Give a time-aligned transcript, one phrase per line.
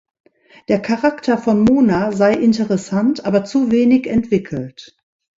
[0.67, 4.97] Der Charakter von Mona sei interessant, aber zu wenig entwickelt.